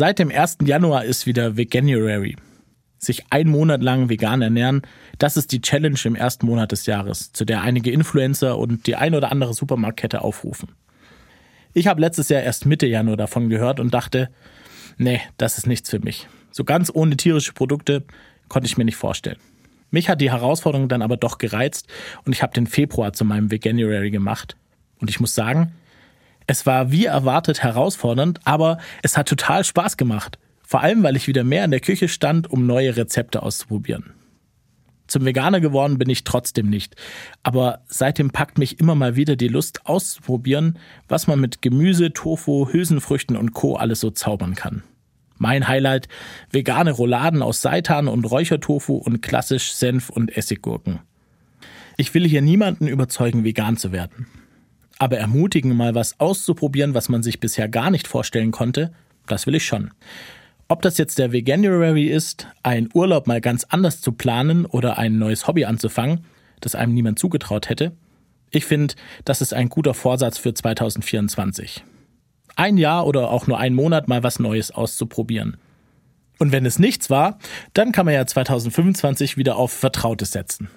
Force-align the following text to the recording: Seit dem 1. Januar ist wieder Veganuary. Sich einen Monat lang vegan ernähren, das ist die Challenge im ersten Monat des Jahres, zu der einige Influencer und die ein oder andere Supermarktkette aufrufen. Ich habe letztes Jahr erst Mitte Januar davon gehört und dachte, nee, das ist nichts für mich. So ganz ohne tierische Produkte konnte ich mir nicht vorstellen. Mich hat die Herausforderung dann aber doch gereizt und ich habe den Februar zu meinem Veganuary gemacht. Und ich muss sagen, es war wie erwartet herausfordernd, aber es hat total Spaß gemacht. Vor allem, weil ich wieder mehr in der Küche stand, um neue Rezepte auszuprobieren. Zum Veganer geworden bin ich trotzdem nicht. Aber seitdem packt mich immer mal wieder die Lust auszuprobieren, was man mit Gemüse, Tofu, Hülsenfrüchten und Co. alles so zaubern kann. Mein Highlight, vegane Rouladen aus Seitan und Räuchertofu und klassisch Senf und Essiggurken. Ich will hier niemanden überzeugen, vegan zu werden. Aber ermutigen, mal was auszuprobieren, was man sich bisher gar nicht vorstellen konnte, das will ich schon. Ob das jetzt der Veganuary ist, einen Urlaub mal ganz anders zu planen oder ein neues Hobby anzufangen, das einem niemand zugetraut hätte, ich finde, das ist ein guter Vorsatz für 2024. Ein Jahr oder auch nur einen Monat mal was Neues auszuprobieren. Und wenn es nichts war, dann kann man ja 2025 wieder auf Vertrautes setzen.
Seit 0.00 0.18
dem 0.18 0.30
1. 0.30 0.56
Januar 0.64 1.04
ist 1.04 1.26
wieder 1.26 1.58
Veganuary. 1.58 2.34
Sich 2.96 3.24
einen 3.28 3.50
Monat 3.50 3.82
lang 3.82 4.08
vegan 4.08 4.40
ernähren, 4.40 4.80
das 5.18 5.36
ist 5.36 5.52
die 5.52 5.60
Challenge 5.60 5.98
im 6.04 6.14
ersten 6.14 6.46
Monat 6.46 6.72
des 6.72 6.86
Jahres, 6.86 7.32
zu 7.34 7.44
der 7.44 7.60
einige 7.60 7.90
Influencer 7.90 8.56
und 8.56 8.86
die 8.86 8.96
ein 8.96 9.14
oder 9.14 9.30
andere 9.30 9.52
Supermarktkette 9.52 10.22
aufrufen. 10.22 10.70
Ich 11.74 11.86
habe 11.86 12.00
letztes 12.00 12.30
Jahr 12.30 12.40
erst 12.40 12.64
Mitte 12.64 12.86
Januar 12.86 13.18
davon 13.18 13.50
gehört 13.50 13.78
und 13.78 13.92
dachte, 13.92 14.30
nee, 14.96 15.20
das 15.36 15.58
ist 15.58 15.66
nichts 15.66 15.90
für 15.90 16.00
mich. 16.00 16.28
So 16.50 16.64
ganz 16.64 16.90
ohne 16.94 17.18
tierische 17.18 17.52
Produkte 17.52 18.02
konnte 18.48 18.68
ich 18.68 18.78
mir 18.78 18.86
nicht 18.86 18.96
vorstellen. 18.96 19.36
Mich 19.90 20.08
hat 20.08 20.22
die 20.22 20.30
Herausforderung 20.30 20.88
dann 20.88 21.02
aber 21.02 21.18
doch 21.18 21.36
gereizt 21.36 21.88
und 22.24 22.32
ich 22.32 22.42
habe 22.42 22.54
den 22.54 22.66
Februar 22.66 23.12
zu 23.12 23.26
meinem 23.26 23.50
Veganuary 23.50 24.10
gemacht. 24.10 24.56
Und 24.98 25.10
ich 25.10 25.20
muss 25.20 25.34
sagen, 25.34 25.74
es 26.50 26.66
war 26.66 26.90
wie 26.90 27.04
erwartet 27.04 27.62
herausfordernd, 27.62 28.40
aber 28.42 28.78
es 29.04 29.16
hat 29.16 29.28
total 29.28 29.62
Spaß 29.62 29.96
gemacht. 29.96 30.36
Vor 30.66 30.80
allem, 30.80 31.04
weil 31.04 31.14
ich 31.14 31.28
wieder 31.28 31.44
mehr 31.44 31.64
in 31.64 31.70
der 31.70 31.78
Küche 31.78 32.08
stand, 32.08 32.50
um 32.50 32.66
neue 32.66 32.96
Rezepte 32.96 33.44
auszuprobieren. 33.44 34.14
Zum 35.06 35.24
Veganer 35.24 35.60
geworden 35.60 35.96
bin 35.96 36.10
ich 36.10 36.24
trotzdem 36.24 36.68
nicht. 36.68 36.96
Aber 37.44 37.82
seitdem 37.86 38.30
packt 38.30 38.58
mich 38.58 38.80
immer 38.80 38.96
mal 38.96 39.14
wieder 39.14 39.36
die 39.36 39.46
Lust 39.46 39.86
auszuprobieren, 39.86 40.76
was 41.06 41.28
man 41.28 41.38
mit 41.38 41.62
Gemüse, 41.62 42.12
Tofu, 42.12 42.66
Hülsenfrüchten 42.72 43.36
und 43.36 43.52
Co. 43.52 43.76
alles 43.76 44.00
so 44.00 44.10
zaubern 44.10 44.56
kann. 44.56 44.82
Mein 45.38 45.68
Highlight, 45.68 46.08
vegane 46.50 46.90
Rouladen 46.90 47.42
aus 47.42 47.62
Seitan 47.62 48.08
und 48.08 48.24
Räuchertofu 48.24 48.96
und 48.96 49.22
klassisch 49.22 49.72
Senf 49.72 50.10
und 50.10 50.36
Essiggurken. 50.36 50.98
Ich 51.96 52.12
will 52.12 52.26
hier 52.26 52.42
niemanden 52.42 52.88
überzeugen, 52.88 53.44
vegan 53.44 53.76
zu 53.76 53.92
werden. 53.92 54.26
Aber 55.00 55.16
ermutigen, 55.16 55.74
mal 55.74 55.94
was 55.94 56.20
auszuprobieren, 56.20 56.92
was 56.92 57.08
man 57.08 57.22
sich 57.22 57.40
bisher 57.40 57.70
gar 57.70 57.90
nicht 57.90 58.06
vorstellen 58.06 58.50
konnte, 58.50 58.92
das 59.26 59.46
will 59.46 59.54
ich 59.54 59.64
schon. 59.64 59.92
Ob 60.68 60.82
das 60.82 60.98
jetzt 60.98 61.18
der 61.18 61.32
Veganuary 61.32 62.08
ist, 62.08 62.48
einen 62.62 62.90
Urlaub 62.92 63.26
mal 63.26 63.40
ganz 63.40 63.64
anders 63.64 64.02
zu 64.02 64.12
planen 64.12 64.66
oder 64.66 64.98
ein 64.98 65.18
neues 65.18 65.48
Hobby 65.48 65.64
anzufangen, 65.64 66.26
das 66.60 66.74
einem 66.74 66.92
niemand 66.92 67.18
zugetraut 67.18 67.70
hätte, 67.70 67.92
ich 68.50 68.66
finde, 68.66 68.94
das 69.24 69.40
ist 69.40 69.54
ein 69.54 69.70
guter 69.70 69.94
Vorsatz 69.94 70.36
für 70.36 70.52
2024. 70.52 71.82
Ein 72.56 72.76
Jahr 72.76 73.06
oder 73.06 73.30
auch 73.30 73.46
nur 73.46 73.58
einen 73.58 73.76
Monat 73.76 74.06
mal 74.06 74.22
was 74.22 74.38
Neues 74.38 74.70
auszuprobieren. 74.70 75.56
Und 76.38 76.52
wenn 76.52 76.66
es 76.66 76.78
nichts 76.78 77.08
war, 77.08 77.38
dann 77.72 77.92
kann 77.92 78.04
man 78.04 78.14
ja 78.14 78.26
2025 78.26 79.38
wieder 79.38 79.56
auf 79.56 79.72
Vertrautes 79.72 80.32
setzen. 80.32 80.68